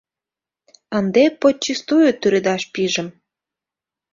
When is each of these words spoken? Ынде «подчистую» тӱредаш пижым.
Ынде 0.99 1.23
«подчистую» 1.39 2.09
тӱредаш 2.21 2.63
пижым. 2.73 3.07